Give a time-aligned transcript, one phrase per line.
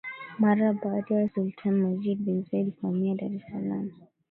[0.39, 3.91] Mara baada ya Sultani Majid bin Said kuhamia Dar es Salaam